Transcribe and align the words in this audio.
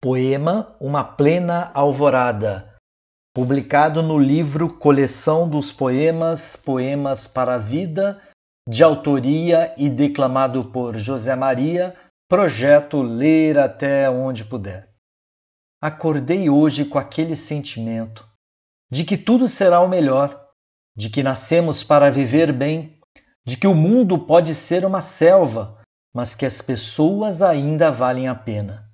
Poema 0.00 0.76
Uma 0.80 1.02
Plena 1.02 1.72
Alvorada, 1.74 2.76
publicado 3.34 4.00
no 4.00 4.16
livro 4.16 4.72
Coleção 4.72 5.50
dos 5.50 5.72
Poemas 5.72 6.54
Poemas 6.54 7.26
para 7.26 7.56
a 7.56 7.58
Vida, 7.58 8.22
de 8.68 8.84
autoria 8.84 9.74
e 9.76 9.90
declamado 9.90 10.66
por 10.66 10.96
José 10.96 11.34
Maria, 11.34 11.96
projeto 12.28 13.02
Ler 13.02 13.58
até 13.58 14.08
onde 14.08 14.44
puder. 14.44 14.88
Acordei 15.82 16.48
hoje 16.48 16.84
com 16.84 16.96
aquele 16.96 17.34
sentimento 17.34 18.24
de 18.88 19.02
que 19.04 19.18
tudo 19.18 19.48
será 19.48 19.80
o 19.80 19.88
melhor, 19.88 20.46
de 20.96 21.10
que 21.10 21.24
nascemos 21.24 21.82
para 21.82 22.08
viver 22.08 22.52
bem, 22.52 23.00
de 23.44 23.56
que 23.56 23.66
o 23.66 23.74
mundo 23.74 24.16
pode 24.16 24.54
ser 24.54 24.84
uma 24.84 25.02
selva, 25.02 25.82
mas 26.14 26.36
que 26.36 26.46
as 26.46 26.62
pessoas 26.62 27.42
ainda 27.42 27.90
valem 27.90 28.28
a 28.28 28.34
pena 28.36 28.87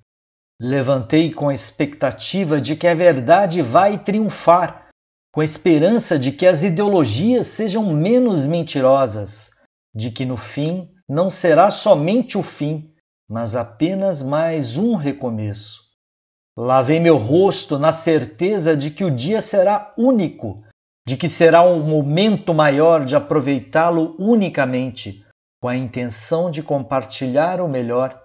Levantei 0.59 1.33
com 1.33 1.49
a 1.49 1.53
expectativa 1.53 2.61
de 2.61 2.75
que 2.75 2.87
a 2.87 2.95
verdade 2.95 3.61
vai 3.61 4.01
triunfar, 4.01 4.87
com 5.33 5.41
a 5.41 5.45
esperança 5.45 6.17
de 6.17 6.31
que 6.31 6.47
as 6.47 6.63
ideologias 6.63 7.47
sejam 7.47 7.93
menos 7.93 8.45
mentirosas, 8.45 9.51
de 9.93 10.09
que 10.11 10.25
no 10.25 10.37
fim 10.37 10.89
não 11.09 11.29
será 11.29 11.69
somente 11.69 12.37
o 12.37 12.43
fim, 12.43 12.89
mas 13.29 13.55
apenas 13.55 14.23
mais 14.23 14.77
um 14.77 14.95
recomeço. 14.95 15.83
Lavei 16.57 17.01
meu 17.01 17.17
rosto 17.17 17.77
na 17.77 17.91
certeza 17.91 18.77
de 18.77 18.91
que 18.91 19.03
o 19.03 19.11
dia 19.11 19.41
será 19.41 19.93
único, 19.97 20.55
de 21.05 21.17
que 21.17 21.27
será 21.27 21.63
um 21.63 21.83
momento 21.83 22.53
maior 22.53 23.03
de 23.03 23.13
aproveitá-lo 23.13 24.15
unicamente, 24.17 25.25
com 25.61 25.67
a 25.67 25.75
intenção 25.75 26.49
de 26.49 26.63
compartilhar 26.63 27.59
o 27.59 27.67
melhor 27.67 28.24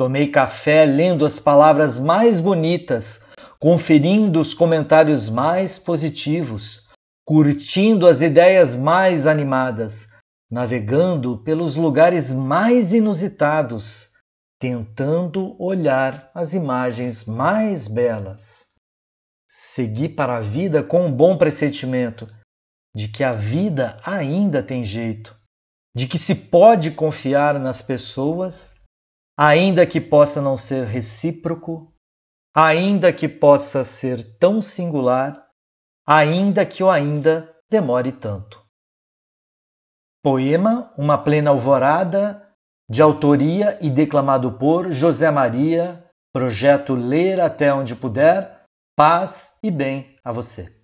Tomei 0.00 0.28
café 0.28 0.86
lendo 0.86 1.26
as 1.26 1.38
palavras 1.38 1.98
mais 2.00 2.40
bonitas, 2.40 3.20
conferindo 3.58 4.40
os 4.40 4.54
comentários 4.54 5.28
mais 5.28 5.78
positivos, 5.78 6.88
curtindo 7.22 8.06
as 8.06 8.22
ideias 8.22 8.74
mais 8.74 9.26
animadas, 9.26 10.08
navegando 10.50 11.36
pelos 11.44 11.76
lugares 11.76 12.32
mais 12.32 12.94
inusitados, 12.94 14.12
tentando 14.58 15.54
olhar 15.62 16.30
as 16.34 16.54
imagens 16.54 17.26
mais 17.26 17.86
belas. 17.86 18.68
Segui 19.46 20.08
para 20.08 20.38
a 20.38 20.40
vida 20.40 20.82
com 20.82 21.08
um 21.08 21.12
bom 21.12 21.36
pressentimento 21.36 22.26
de 22.96 23.06
que 23.06 23.22
a 23.22 23.34
vida 23.34 24.00
ainda 24.02 24.62
tem 24.62 24.82
jeito, 24.82 25.36
de 25.94 26.06
que 26.06 26.16
se 26.16 26.34
pode 26.34 26.90
confiar 26.92 27.60
nas 27.60 27.82
pessoas 27.82 28.79
ainda 29.42 29.86
que 29.86 30.02
possa 30.02 30.42
não 30.42 30.54
ser 30.54 30.84
recíproco, 30.84 31.90
ainda 32.54 33.10
que 33.10 33.26
possa 33.26 33.82
ser 33.82 34.36
tão 34.36 34.60
singular, 34.60 35.48
ainda 36.06 36.66
que 36.66 36.84
o 36.84 36.90
ainda 36.90 37.56
demore 37.70 38.12
tanto. 38.12 38.62
Poema 40.22 40.92
Uma 40.98 41.16
Plena 41.16 41.48
Alvorada, 41.48 42.46
de 42.90 43.00
autoria 43.00 43.78
e 43.80 43.88
declamado 43.88 44.58
por 44.58 44.92
José 44.92 45.30
Maria, 45.30 46.04
projeto 46.34 46.94
Ler 46.94 47.40
até 47.40 47.72
onde 47.72 47.96
puder, 47.96 48.64
paz 48.94 49.56
e 49.62 49.70
bem 49.70 50.18
a 50.22 50.30
você. 50.30 50.78